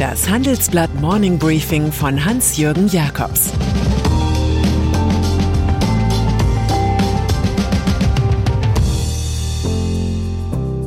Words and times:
Das 0.00 0.30
Handelsblatt 0.30 0.94
Morning 0.94 1.38
Briefing 1.38 1.92
von 1.92 2.24
Hans-Jürgen 2.24 2.88
Jakobs 2.88 3.52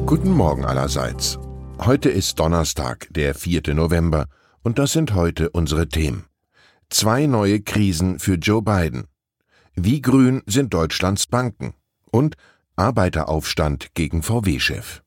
Guten 0.07 0.31
Morgen 0.31 0.65
allerseits. 0.65 1.37
Heute 1.77 2.09
ist 2.09 2.39
Donnerstag, 2.39 3.07
der 3.11 3.35
4. 3.35 3.75
November, 3.75 4.25
und 4.63 4.79
das 4.79 4.93
sind 4.93 5.13
heute 5.13 5.51
unsere 5.51 5.87
Themen. 5.87 6.25
Zwei 6.89 7.27
neue 7.27 7.61
Krisen 7.61 8.17
für 8.17 8.33
Joe 8.33 8.63
Biden. 8.63 9.05
Wie 9.75 10.01
grün 10.01 10.41
sind 10.47 10.73
Deutschlands 10.73 11.27
Banken? 11.27 11.75
Und 12.09 12.35
Arbeiteraufstand 12.77 13.93
gegen 13.93 14.23
VW-Chef. 14.23 15.03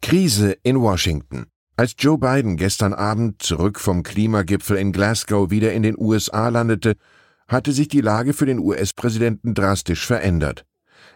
Krise 0.00 0.52
in 0.62 0.80
Washington. 0.80 1.49
Als 1.80 1.94
Joe 1.96 2.18
Biden 2.18 2.58
gestern 2.58 2.92
Abend 2.92 3.42
zurück 3.42 3.80
vom 3.80 4.02
Klimagipfel 4.02 4.76
in 4.76 4.92
Glasgow 4.92 5.48
wieder 5.48 5.72
in 5.72 5.82
den 5.82 5.96
USA 5.96 6.50
landete, 6.50 6.94
hatte 7.48 7.72
sich 7.72 7.88
die 7.88 8.02
Lage 8.02 8.34
für 8.34 8.44
den 8.44 8.58
US-Präsidenten 8.58 9.54
drastisch 9.54 10.06
verändert. 10.06 10.66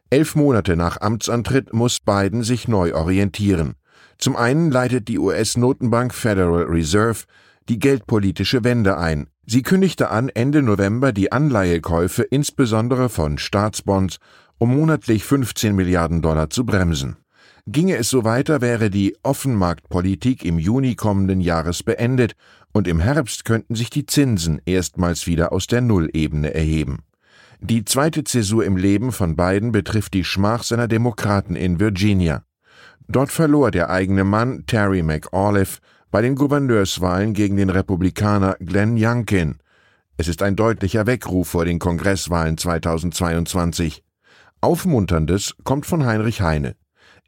Elf 0.08 0.34
Monate 0.34 0.74
nach 0.74 1.02
Amtsantritt 1.02 1.74
muss 1.74 2.00
Biden 2.00 2.42
sich 2.42 2.66
neu 2.66 2.94
orientieren. 2.94 3.74
Zum 4.16 4.36
einen 4.36 4.70
leitet 4.70 5.08
die 5.08 5.18
US-Notenbank 5.18 6.14
Federal 6.14 6.62
Reserve 6.62 7.24
die 7.68 7.78
geldpolitische 7.78 8.64
Wende 8.64 8.96
ein. 8.96 9.28
Sie 9.44 9.60
kündigte 9.60 10.08
an, 10.08 10.30
Ende 10.30 10.62
November 10.62 11.12
die 11.12 11.30
Anleihekäufe 11.30 12.22
insbesondere 12.22 13.10
von 13.10 13.36
Staatsbonds 13.36 14.16
um 14.56 14.74
monatlich 14.74 15.24
15 15.24 15.76
Milliarden 15.76 16.22
Dollar 16.22 16.48
zu 16.48 16.64
bremsen. 16.64 17.18
Ginge 17.66 17.96
es 17.96 18.10
so 18.10 18.24
weiter, 18.24 18.60
wäre 18.60 18.90
die 18.90 19.16
Offenmarktpolitik 19.22 20.44
im 20.44 20.58
Juni 20.58 20.96
kommenden 20.96 21.40
Jahres 21.40 21.82
beendet 21.82 22.34
und 22.72 22.86
im 22.86 23.00
Herbst 23.00 23.46
könnten 23.46 23.74
sich 23.74 23.88
die 23.88 24.04
Zinsen 24.04 24.60
erstmals 24.66 25.26
wieder 25.26 25.50
aus 25.50 25.66
der 25.66 25.80
Nullebene 25.80 26.52
erheben. 26.52 27.04
Die 27.60 27.86
zweite 27.86 28.22
Zäsur 28.24 28.66
im 28.66 28.76
Leben 28.76 29.12
von 29.12 29.34
Biden 29.34 29.72
betrifft 29.72 30.12
die 30.12 30.24
Schmach 30.24 30.62
seiner 30.62 30.88
Demokraten 30.88 31.56
in 31.56 31.80
Virginia. 31.80 32.44
Dort 33.08 33.32
verlor 33.32 33.70
der 33.70 33.88
eigene 33.88 34.24
Mann 34.24 34.66
Terry 34.66 35.02
McAuliffe 35.02 35.80
bei 36.10 36.20
den 36.20 36.34
Gouverneurswahlen 36.34 37.32
gegen 37.32 37.56
den 37.56 37.70
Republikaner 37.70 38.56
Glenn 38.60 38.96
Youngkin. 38.98 39.56
Es 40.18 40.28
ist 40.28 40.42
ein 40.42 40.54
deutlicher 40.54 41.06
Weckruf 41.06 41.48
vor 41.48 41.64
den 41.64 41.78
Kongresswahlen 41.78 42.58
2022. 42.58 44.04
Aufmunterndes 44.60 45.56
kommt 45.64 45.86
von 45.86 46.04
Heinrich 46.04 46.42
Heine. 46.42 46.76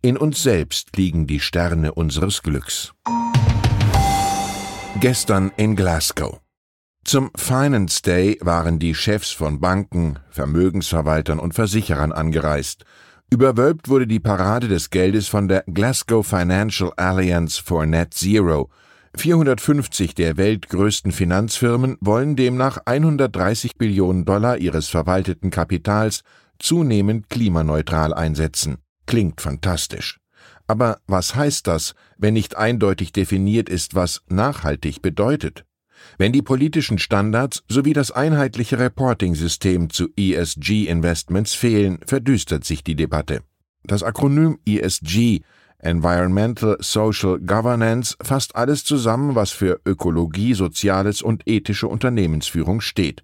In 0.02 0.16
uns 0.16 0.42
selbst 0.42 0.96
liegen 0.96 1.26
die 1.26 1.40
Sterne 1.40 1.92
unseres 1.92 2.42
Glücks. 2.42 2.92
Gestern 5.00 5.52
in 5.56 5.74
Glasgow. 5.74 6.40
Zum 7.04 7.30
Finance 7.36 8.02
Day 8.02 8.38
waren 8.40 8.78
die 8.78 8.94
Chefs 8.94 9.30
von 9.30 9.60
Banken, 9.60 10.18
Vermögensverwaltern 10.30 11.38
und 11.38 11.54
Versicherern 11.54 12.12
angereist. 12.12 12.84
Überwölbt 13.30 13.88
wurde 13.88 14.06
die 14.06 14.20
Parade 14.20 14.68
des 14.68 14.90
Geldes 14.90 15.28
von 15.28 15.48
der 15.48 15.64
Glasgow 15.66 16.26
Financial 16.26 16.92
Alliance 16.96 17.62
for 17.62 17.86
Net 17.86 18.14
Zero. 18.14 18.70
450 19.16 20.14
der 20.14 20.36
weltgrößten 20.36 21.10
Finanzfirmen 21.10 21.96
wollen 22.00 22.36
demnach 22.36 22.78
130 22.84 23.76
Billionen 23.76 24.24
Dollar 24.24 24.58
ihres 24.58 24.88
verwalteten 24.88 25.50
Kapitals 25.50 26.22
zunehmend 26.58 27.28
klimaneutral 27.30 28.14
einsetzen. 28.14 28.78
Klingt 29.06 29.40
fantastisch. 29.40 30.18
Aber 30.66 31.00
was 31.06 31.34
heißt 31.34 31.66
das, 31.66 31.94
wenn 32.18 32.34
nicht 32.34 32.56
eindeutig 32.56 33.12
definiert 33.12 33.68
ist, 33.68 33.94
was 33.94 34.22
nachhaltig 34.28 35.00
bedeutet? 35.00 35.64
Wenn 36.18 36.32
die 36.32 36.42
politischen 36.42 36.98
Standards 36.98 37.62
sowie 37.68 37.92
das 37.92 38.10
einheitliche 38.10 38.78
Reporting-System 38.78 39.90
zu 39.90 40.08
ESG-Investments 40.16 41.54
fehlen, 41.54 41.98
verdüstert 42.06 42.64
sich 42.64 42.84
die 42.84 42.96
Debatte. 42.96 43.42
Das 43.84 44.02
Akronym 44.02 44.58
ESG 44.66 45.40
Environmental 45.78 46.76
Social 46.80 47.38
Governance 47.38 48.16
fasst 48.20 48.56
alles 48.56 48.82
zusammen, 48.82 49.34
was 49.34 49.52
für 49.52 49.80
Ökologie, 49.84 50.54
Soziales 50.54 51.22
und 51.22 51.46
ethische 51.46 51.86
Unternehmensführung 51.86 52.80
steht. 52.80 53.22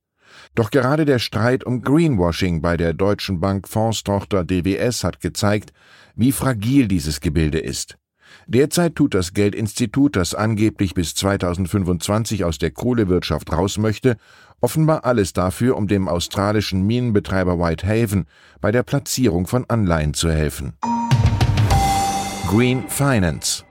Doch 0.54 0.70
gerade 0.70 1.04
der 1.04 1.18
Streit 1.18 1.64
um 1.64 1.82
Greenwashing 1.82 2.60
bei 2.60 2.76
der 2.76 2.92
Deutschen 2.92 3.40
Bank 3.40 3.68
Fondstochter 3.68 4.44
DWS 4.44 5.04
hat 5.04 5.20
gezeigt, 5.20 5.72
wie 6.14 6.32
fragil 6.32 6.88
dieses 6.88 7.20
Gebilde 7.20 7.58
ist. 7.58 7.98
Derzeit 8.46 8.96
tut 8.96 9.14
das 9.14 9.34
Geldinstitut, 9.34 10.16
das 10.16 10.34
angeblich 10.34 10.94
bis 10.94 11.14
2025 11.14 12.44
aus 12.44 12.58
der 12.58 12.70
Kohlewirtschaft 12.70 13.52
raus 13.52 13.78
möchte, 13.78 14.16
offenbar 14.60 15.04
alles 15.04 15.32
dafür, 15.32 15.76
um 15.76 15.88
dem 15.88 16.08
australischen 16.08 16.82
Minenbetreiber 16.82 17.58
Whitehaven 17.58 18.26
bei 18.60 18.72
der 18.72 18.82
Platzierung 18.82 19.46
von 19.46 19.64
Anleihen 19.68 20.14
zu 20.14 20.30
helfen. 20.30 20.74
Green 22.48 22.88
Finance 22.88 23.64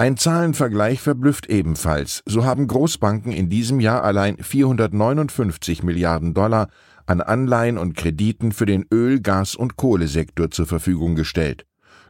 ein 0.00 0.16
Zahlenvergleich 0.16 0.98
verblüfft 0.98 1.50
ebenfalls. 1.50 2.22
So 2.24 2.46
haben 2.46 2.66
Großbanken 2.66 3.32
in 3.32 3.50
diesem 3.50 3.80
Jahr 3.80 4.02
allein 4.02 4.38
459 4.38 5.82
Milliarden 5.82 6.32
Dollar 6.32 6.68
an 7.04 7.20
Anleihen 7.20 7.76
und 7.76 7.98
Krediten 7.98 8.52
für 8.52 8.64
den 8.64 8.86
Öl-, 8.90 9.20
Gas- 9.20 9.56
und 9.56 9.76
Kohlesektor 9.76 10.50
zur 10.50 10.64
Verfügung 10.64 11.16
gestellt. 11.16 11.66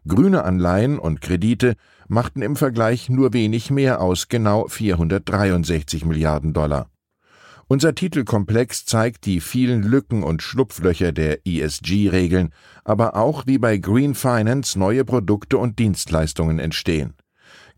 Grüne 0.06 0.44
Anleihen 0.44 1.00
und 1.00 1.20
Kredite 1.20 1.74
machten 2.06 2.42
im 2.42 2.54
Vergleich 2.54 3.08
nur 3.08 3.32
wenig 3.32 3.72
mehr 3.72 4.00
aus, 4.00 4.28
genau 4.28 4.68
463 4.68 6.04
Milliarden 6.04 6.52
Dollar. 6.52 6.86
Unser 7.66 7.96
Titelkomplex 7.96 8.86
zeigt 8.86 9.26
die 9.26 9.40
vielen 9.40 9.82
Lücken 9.82 10.22
und 10.22 10.42
Schlupflöcher 10.42 11.10
der 11.10 11.44
ESG-Regeln, 11.44 12.50
aber 12.84 13.16
auch 13.16 13.48
wie 13.48 13.58
bei 13.58 13.78
Green 13.78 14.14
Finance 14.14 14.78
neue 14.78 15.04
Produkte 15.04 15.58
und 15.58 15.80
Dienstleistungen 15.80 16.60
entstehen. 16.60 17.14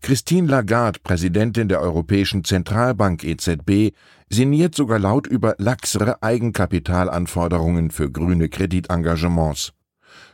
Christine 0.03 0.49
Lagarde, 0.49 0.99
Präsidentin 1.01 1.69
der 1.69 1.79
Europäischen 1.79 2.43
Zentralbank 2.43 3.23
EZB, 3.23 3.95
sinniert 4.29 4.75
sogar 4.75 4.99
laut 4.99 5.27
über 5.27 5.55
laxere 5.59 6.21
Eigenkapitalanforderungen 6.21 7.89
für 7.89 8.11
grüne 8.11 8.49
Kreditengagements. 8.49 9.71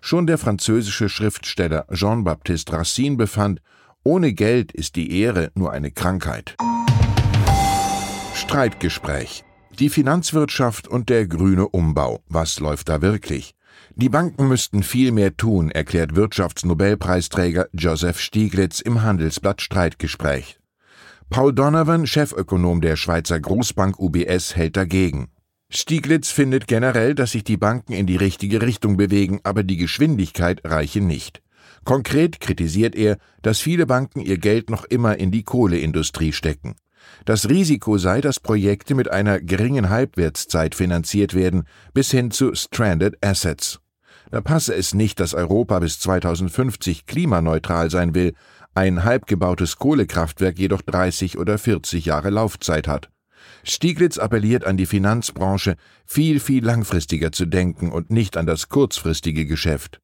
Schon 0.01 0.25
der 0.25 0.39
französische 0.39 1.07
Schriftsteller 1.07 1.85
Jean-Baptiste 1.93 2.73
Racine 2.73 3.15
befand, 3.15 3.61
ohne 4.03 4.33
Geld 4.33 4.71
ist 4.71 4.95
die 4.95 5.21
Ehre 5.21 5.51
nur 5.53 5.71
eine 5.71 5.91
Krankheit. 5.91 6.57
Streitgespräch. 8.33 9.43
Die 9.77 9.89
Finanzwirtschaft 9.89 10.87
und 10.87 11.09
der 11.09 11.27
grüne 11.27 11.67
Umbau. 11.67 12.23
Was 12.27 12.59
läuft 12.59 12.89
da 12.89 13.03
wirklich? 13.03 13.53
Die 13.95 14.09
Banken 14.09 14.47
müssten 14.47 14.83
viel 14.83 15.11
mehr 15.11 15.35
tun, 15.35 15.71
erklärt 15.71 16.15
Wirtschaftsnobelpreisträger 16.15 17.67
Joseph 17.73 18.19
Stieglitz 18.19 18.79
im 18.79 19.01
Handelsblatt 19.01 19.61
Streitgespräch. 19.61 20.59
Paul 21.29 21.53
Donovan, 21.53 22.07
Chefökonom 22.07 22.81
der 22.81 22.95
Schweizer 22.95 23.39
Großbank 23.39 23.99
UBS, 23.99 24.55
hält 24.55 24.77
dagegen. 24.77 25.29
Stieglitz 25.69 26.31
findet 26.31 26.67
generell, 26.67 27.13
dass 27.13 27.31
sich 27.33 27.43
die 27.43 27.57
Banken 27.57 27.93
in 27.93 28.07
die 28.07 28.15
richtige 28.15 28.61
Richtung 28.63 28.97
bewegen, 28.97 29.39
aber 29.43 29.63
die 29.63 29.77
Geschwindigkeit 29.77 30.61
reiche 30.63 31.01
nicht. 31.01 31.43
Konkret 31.83 32.39
kritisiert 32.39 32.95
er, 32.95 33.17
dass 33.41 33.59
viele 33.59 33.85
Banken 33.85 34.21
ihr 34.21 34.37
Geld 34.37 34.69
noch 34.69 34.85
immer 34.85 35.17
in 35.17 35.29
die 35.29 35.43
Kohleindustrie 35.43 36.33
stecken. 36.33 36.75
Das 37.25 37.49
Risiko 37.49 37.97
sei, 37.97 38.21
dass 38.21 38.39
Projekte 38.39 38.95
mit 38.95 39.11
einer 39.11 39.39
geringen 39.39 39.89
Halbwertszeit 39.89 40.75
finanziert 40.75 41.33
werden, 41.33 41.63
bis 41.93 42.11
hin 42.11 42.31
zu 42.31 42.55
Stranded 42.55 43.17
Assets. 43.23 43.79
Da 44.31 44.41
passe 44.41 44.75
es 44.75 44.93
nicht, 44.93 45.19
dass 45.19 45.33
Europa 45.33 45.79
bis 45.79 45.99
2050 45.99 47.05
klimaneutral 47.05 47.89
sein 47.89 48.13
will, 48.13 48.33
ein 48.75 49.03
halbgebautes 49.03 49.77
Kohlekraftwerk 49.77 50.59
jedoch 50.59 50.81
30 50.81 51.37
oder 51.37 51.57
40 51.57 52.05
Jahre 52.05 52.29
Laufzeit 52.29 52.87
hat. 52.87 53.09
Stieglitz 53.63 54.17
appelliert 54.17 54.65
an 54.65 54.77
die 54.77 54.85
Finanzbranche, 54.85 55.75
viel, 56.05 56.39
viel 56.39 56.63
langfristiger 56.63 57.31
zu 57.31 57.45
denken 57.45 57.91
und 57.91 58.09
nicht 58.09 58.37
an 58.37 58.45
das 58.45 58.69
kurzfristige 58.69 59.45
Geschäft. 59.45 59.99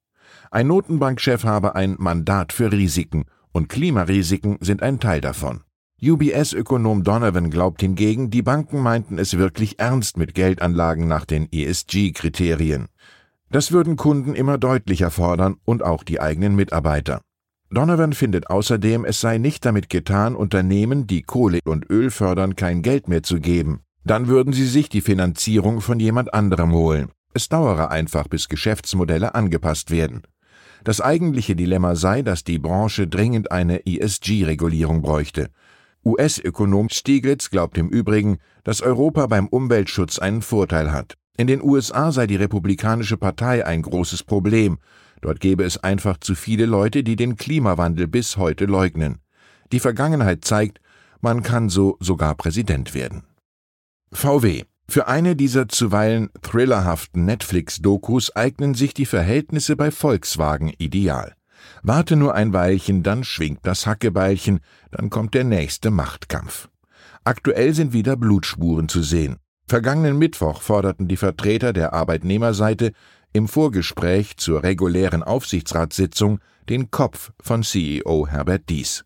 Ein 0.52 0.68
Notenbankchef 0.68 1.44
habe 1.44 1.76
ein 1.76 1.96
Mandat 1.98 2.54
für 2.54 2.72
Risiken, 2.72 3.26
und 3.52 3.70
Klimarisiken 3.70 4.58
sind 4.60 4.84
ein 4.84 5.00
Teil 5.00 5.22
davon. 5.22 5.65
UBS-Ökonom 6.12 7.04
Donovan 7.04 7.50
glaubt 7.50 7.82
hingegen, 7.82 8.30
die 8.30 8.44
Banken 8.44 8.80
meinten 8.80 9.18
es 9.18 9.38
wirklich 9.38 9.80
ernst 9.80 10.18
mit 10.18 10.36
Geldanlagen 10.36 11.08
nach 11.08 11.26
den 11.26 11.48
ESG-Kriterien. 11.52 12.88
Das 13.50 13.72
würden 13.72 13.96
Kunden 13.96 14.36
immer 14.36 14.58
deutlicher 14.58 15.10
fordern 15.10 15.56
und 15.66 15.84
auch 15.84 16.04
die 16.04 16.20
eigenen 16.22 16.56
Mitarbeiter. 16.56 17.22
Donovan 17.72 18.14
findet 18.14 18.50
außerdem, 18.50 19.06
es 19.06 19.20
sei 19.20 19.40
nicht 19.40 19.66
damit 19.66 19.90
getan, 19.90 20.36
Unternehmen, 20.36 21.08
die 21.08 21.24
Kohle 21.24 21.60
und 21.66 21.90
Öl 21.90 22.12
fördern, 22.12 22.56
kein 22.56 22.84
Geld 22.84 23.08
mehr 23.08 23.24
zu 23.24 23.40
geben. 23.40 23.82
Dann 24.04 24.28
würden 24.28 24.54
sie 24.54 24.68
sich 24.68 24.90
die 24.90 25.02
Finanzierung 25.02 25.82
von 25.82 26.00
jemand 26.00 26.34
anderem 26.34 26.72
holen. 26.72 27.10
Es 27.34 27.50
dauere 27.50 27.90
einfach, 27.90 28.28
bis 28.28 28.48
Geschäftsmodelle 28.48 29.34
angepasst 29.34 29.90
werden. 29.90 30.22
Das 30.84 31.02
eigentliche 31.02 31.56
Dilemma 31.56 31.96
sei, 31.96 32.22
dass 32.22 32.44
die 32.44 32.60
Branche 32.60 33.08
dringend 33.08 33.52
eine 33.52 33.88
ESG-Regulierung 33.88 35.02
bräuchte. 35.02 35.50
US-Ökonom 36.06 36.90
Stieglitz 36.90 37.50
glaubt 37.50 37.78
im 37.80 37.90
Übrigen, 37.90 38.38
dass 38.64 38.82
Europa 38.82 39.26
beim 39.26 39.48
Umweltschutz 39.48 40.20
einen 40.20 40.44
Vorteil 40.44 40.92
hat. 40.92 41.16
In 41.36 41.48
den 41.48 41.64
USA 41.64 42.12
sei 42.12 42.28
die 42.28 42.36
Republikanische 42.36 43.18
Partei 43.18 43.66
ein 43.66 43.82
großes 43.82 44.24
Problem. 44.24 44.78
Dort 45.22 45.40
gäbe 45.40 45.64
es 45.64 45.78
einfach 45.78 46.18
zu 46.18 46.36
viele 46.36 46.68
Leute, 46.68 47.04
die 47.04 47.16
den 47.16 47.36
Klimawandel 47.36 48.08
bis 48.08 48.38
heute 48.38 48.66
leugnen. 48.66 49.18
Die 49.72 49.80
Vergangenheit 49.80 50.46
zeigt, 50.46 50.80
man 51.22 51.42
kann 51.42 51.70
so 51.70 51.98
sogar 52.00 52.36
Präsident 52.36 52.94
werden. 52.94 53.24
VW. 54.12 54.64
Für 54.88 55.08
eine 55.08 55.36
dieser 55.36 55.68
zuweilen 55.68 56.30
thrillerhaften 56.44 57.26
Netflix-Dokus 57.26 58.36
eignen 58.36 58.76
sich 58.76 58.94
die 58.94 59.08
Verhältnisse 59.08 59.76
bei 59.76 59.90
Volkswagen 59.90 60.72
ideal. 60.78 61.34
Warte 61.84 62.16
nur 62.16 62.36
ein 62.36 62.54
Weilchen, 62.54 63.04
dann 63.04 63.24
schwingt 63.24 63.60
das 63.64 63.86
Hackebeilchen, 63.86 64.60
dann 64.92 65.10
kommt 65.10 65.34
der 65.34 65.44
nächste 65.44 65.92
Machtkampf. 65.92 66.70
Aktuell 67.24 67.74
sind 67.74 67.94
wieder 67.94 68.16
Blutspuren 68.16 68.90
zu 68.90 69.02
sehen. 69.02 69.38
Vergangenen 69.68 70.18
Mittwoch 70.18 70.62
forderten 70.62 71.08
die 71.08 71.18
Vertreter 71.18 71.74
der 71.74 71.94
Arbeitnehmerseite 71.94 72.92
im 73.34 73.48
Vorgespräch 73.48 74.38
zur 74.38 74.64
regulären 74.64 75.24
Aufsichtsratssitzung 75.24 76.40
den 76.70 76.92
Kopf 76.92 77.32
von 77.42 77.64
CEO 77.64 78.28
Herbert 78.28 78.70
Dies. 78.70 79.06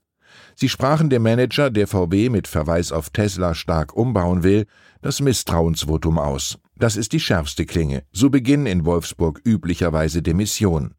Sie 0.55 0.69
sprachen 0.69 1.09
dem 1.09 1.23
Manager, 1.23 1.69
der 1.69 1.87
VW 1.87 2.29
mit 2.29 2.47
Verweis 2.47 2.91
auf 2.91 3.09
Tesla 3.09 3.55
stark 3.55 3.95
umbauen 3.95 4.43
will, 4.43 4.65
das 5.01 5.21
Misstrauensvotum 5.21 6.19
aus. 6.19 6.57
Das 6.75 6.97
ist 6.97 7.13
die 7.13 7.19
schärfste 7.19 7.65
Klinge. 7.65 8.03
So 8.11 8.29
beginnen 8.29 8.65
in 8.65 8.85
Wolfsburg 8.85 9.41
üblicherweise 9.45 10.21
Demissionen. 10.21 10.95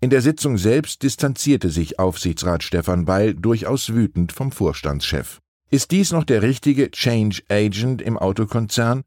In 0.00 0.10
der 0.10 0.20
Sitzung 0.20 0.58
selbst 0.58 1.02
distanzierte 1.02 1.70
sich 1.70 1.98
Aufsichtsrat 1.98 2.62
Stefan 2.62 3.04
Beil 3.04 3.34
durchaus 3.34 3.94
wütend 3.94 4.32
vom 4.32 4.52
Vorstandschef. 4.52 5.40
Ist 5.70 5.90
dies 5.90 6.12
noch 6.12 6.24
der 6.24 6.42
richtige 6.42 6.90
Change 6.90 7.42
Agent 7.48 8.00
im 8.00 8.18
Autokonzern? 8.18 9.02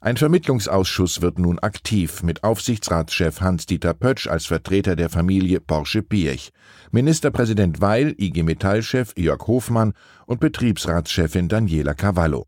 Ein 0.00 0.16
Vermittlungsausschuss 0.16 1.22
wird 1.22 1.40
nun 1.40 1.58
aktiv 1.58 2.22
mit 2.22 2.44
Aufsichtsratschef 2.44 3.40
Hans-Dieter 3.40 3.94
Pötsch 3.94 4.28
als 4.28 4.46
Vertreter 4.46 4.94
der 4.94 5.08
Familie 5.08 5.58
Porsche-Piech, 5.60 6.52
Ministerpräsident 6.92 7.80
Weil, 7.80 8.14
IG 8.16 8.44
Metall-Chef 8.44 9.12
Jörg 9.16 9.44
Hofmann 9.48 9.94
und 10.26 10.38
Betriebsratschefin 10.38 11.48
Daniela 11.48 11.94
Cavallo. 11.94 12.46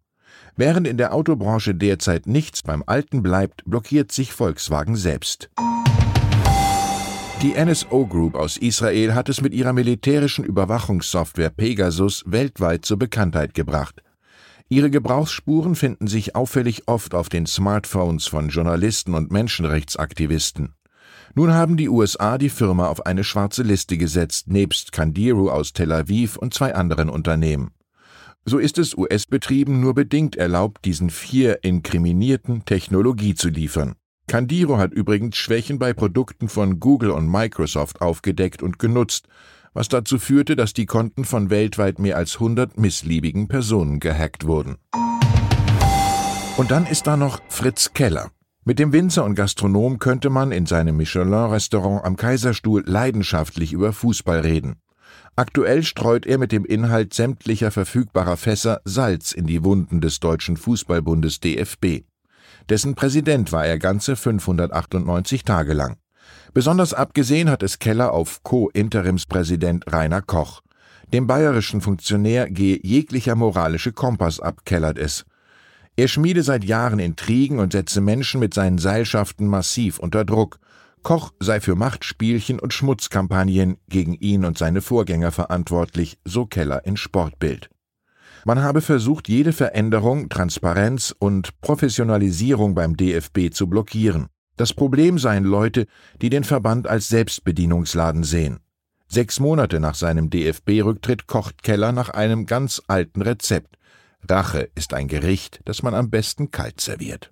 Während 0.54 0.86
in 0.86 0.96
der 0.96 1.12
Autobranche 1.12 1.74
derzeit 1.74 2.28
nichts 2.28 2.62
beim 2.62 2.84
Alten 2.86 3.20
bleibt, 3.20 3.64
blockiert 3.64 4.12
sich 4.12 4.32
Volkswagen 4.32 4.94
selbst. 4.94 5.50
Die 7.42 7.54
NSO 7.54 8.06
Group 8.06 8.34
aus 8.34 8.58
Israel 8.58 9.14
hat 9.14 9.30
es 9.30 9.40
mit 9.40 9.54
ihrer 9.54 9.72
militärischen 9.72 10.44
Überwachungssoftware 10.44 11.48
Pegasus 11.48 12.22
weltweit 12.26 12.84
zur 12.84 12.98
Bekanntheit 12.98 13.54
gebracht. 13.54 14.02
Ihre 14.68 14.90
Gebrauchsspuren 14.90 15.74
finden 15.74 16.06
sich 16.06 16.36
auffällig 16.36 16.86
oft 16.86 17.14
auf 17.14 17.30
den 17.30 17.46
Smartphones 17.46 18.26
von 18.26 18.50
Journalisten 18.50 19.14
und 19.14 19.32
Menschenrechtsaktivisten. 19.32 20.74
Nun 21.34 21.54
haben 21.54 21.78
die 21.78 21.88
USA 21.88 22.36
die 22.36 22.50
Firma 22.50 22.88
auf 22.88 23.06
eine 23.06 23.24
schwarze 23.24 23.62
Liste 23.62 23.96
gesetzt, 23.96 24.48
nebst 24.48 24.92
Candiru 24.92 25.48
aus 25.48 25.72
Tel 25.72 25.92
Aviv 25.92 26.36
und 26.36 26.52
zwei 26.52 26.74
anderen 26.74 27.08
Unternehmen. 27.08 27.70
So 28.44 28.58
ist 28.58 28.76
es 28.76 28.94
US-Betrieben 28.94 29.80
nur 29.80 29.94
bedingt 29.94 30.36
erlaubt, 30.36 30.84
diesen 30.84 31.08
vier 31.08 31.64
Inkriminierten 31.64 32.66
Technologie 32.66 33.34
zu 33.34 33.48
liefern. 33.48 33.94
Candiro 34.30 34.78
hat 34.78 34.92
übrigens 34.92 35.36
Schwächen 35.36 35.80
bei 35.80 35.92
Produkten 35.92 36.48
von 36.48 36.78
Google 36.78 37.10
und 37.10 37.28
Microsoft 37.28 38.00
aufgedeckt 38.00 38.62
und 38.62 38.78
genutzt, 38.78 39.26
was 39.72 39.88
dazu 39.88 40.20
führte, 40.20 40.54
dass 40.54 40.72
die 40.72 40.86
Konten 40.86 41.24
von 41.24 41.50
weltweit 41.50 41.98
mehr 41.98 42.16
als 42.16 42.34
100 42.34 42.78
missliebigen 42.78 43.48
Personen 43.48 43.98
gehackt 43.98 44.46
wurden. 44.46 44.76
Und 46.56 46.70
dann 46.70 46.86
ist 46.86 47.08
da 47.08 47.16
noch 47.16 47.40
Fritz 47.48 47.92
Keller. 47.92 48.30
Mit 48.64 48.78
dem 48.78 48.92
Winzer 48.92 49.24
und 49.24 49.34
Gastronom 49.34 49.98
könnte 49.98 50.30
man 50.30 50.52
in 50.52 50.64
seinem 50.64 50.96
Michelin-Restaurant 50.96 52.04
am 52.04 52.14
Kaiserstuhl 52.14 52.84
leidenschaftlich 52.86 53.72
über 53.72 53.92
Fußball 53.92 54.38
reden. 54.38 54.76
Aktuell 55.34 55.82
streut 55.82 56.24
er 56.24 56.38
mit 56.38 56.52
dem 56.52 56.64
Inhalt 56.64 57.14
sämtlicher 57.14 57.72
verfügbarer 57.72 58.36
Fässer 58.36 58.80
Salz 58.84 59.32
in 59.32 59.48
die 59.48 59.64
Wunden 59.64 60.00
des 60.00 60.20
Deutschen 60.20 60.56
Fußballbundes 60.56 61.40
DFB. 61.40 62.04
Dessen 62.68 62.94
Präsident 62.94 63.52
war 63.52 63.66
er 63.66 63.78
ganze 63.78 64.16
598 64.16 65.44
Tage 65.44 65.72
lang. 65.72 65.96
Besonders 66.52 66.94
abgesehen 66.94 67.48
hat 67.48 67.62
es 67.62 67.78
Keller 67.78 68.12
auf 68.12 68.42
Co-Interimspräsident 68.42 69.92
Rainer 69.92 70.22
Koch. 70.22 70.62
Dem 71.12 71.26
bayerischen 71.26 71.80
Funktionär 71.80 72.50
gehe 72.50 72.78
jeglicher 72.82 73.34
moralische 73.34 73.92
Kompass 73.92 74.40
ab, 74.40 74.64
kellert 74.64 74.98
es. 74.98 75.24
Er 75.96 76.08
schmiede 76.08 76.42
seit 76.42 76.64
Jahren 76.64 76.98
Intrigen 76.98 77.58
und 77.58 77.72
setze 77.72 78.00
Menschen 78.00 78.40
mit 78.40 78.54
seinen 78.54 78.78
Seilschaften 78.78 79.46
massiv 79.46 79.98
unter 79.98 80.24
Druck. 80.24 80.58
Koch 81.02 81.32
sei 81.40 81.60
für 81.60 81.74
Machtspielchen 81.74 82.58
und 82.58 82.72
Schmutzkampagnen 82.72 83.76
gegen 83.88 84.14
ihn 84.14 84.44
und 84.44 84.58
seine 84.58 84.82
Vorgänger 84.82 85.32
verantwortlich, 85.32 86.18
so 86.24 86.46
Keller 86.46 86.84
in 86.84 86.96
Sportbild. 86.96 87.70
Man 88.44 88.62
habe 88.62 88.80
versucht, 88.80 89.28
jede 89.28 89.52
Veränderung, 89.52 90.28
Transparenz 90.28 91.14
und 91.18 91.60
Professionalisierung 91.60 92.74
beim 92.74 92.96
DFB 92.96 93.52
zu 93.52 93.68
blockieren. 93.68 94.28
Das 94.56 94.72
Problem 94.72 95.18
seien 95.18 95.44
Leute, 95.44 95.86
die 96.20 96.30
den 96.30 96.44
Verband 96.44 96.86
als 96.86 97.08
Selbstbedienungsladen 97.08 98.24
sehen. 98.24 98.60
Sechs 99.08 99.40
Monate 99.40 99.80
nach 99.80 99.94
seinem 99.94 100.30
DFB-Rücktritt 100.30 101.26
kocht 101.26 101.62
Keller 101.62 101.92
nach 101.92 102.10
einem 102.10 102.46
ganz 102.46 102.80
alten 102.86 103.22
Rezept. 103.22 103.76
Rache 104.28 104.70
ist 104.74 104.94
ein 104.94 105.08
Gericht, 105.08 105.60
das 105.64 105.82
man 105.82 105.94
am 105.94 106.10
besten 106.10 106.50
kalt 106.50 106.80
serviert. 106.80 107.30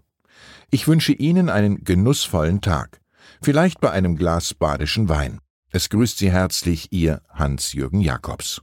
Ich 0.70 0.88
wünsche 0.88 1.12
Ihnen 1.12 1.48
einen 1.48 1.84
genussvollen 1.84 2.60
Tag, 2.60 3.00
vielleicht 3.40 3.80
bei 3.80 3.90
einem 3.90 4.16
Glas 4.16 4.54
badischen 4.54 5.08
Wein. 5.08 5.38
Es 5.70 5.88
grüßt 5.90 6.18
Sie 6.18 6.32
herzlich 6.32 6.92
Ihr 6.92 7.22
Hans-Jürgen 7.30 8.00
Jakobs. 8.00 8.62